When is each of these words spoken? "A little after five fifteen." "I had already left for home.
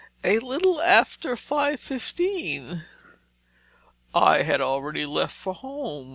"A 0.23 0.39
little 0.39 0.81
after 0.81 1.35
five 1.35 1.79
fifteen." 1.79 2.85
"I 4.15 4.41
had 4.41 4.59
already 4.59 5.05
left 5.05 5.35
for 5.35 5.53
home. 5.53 6.09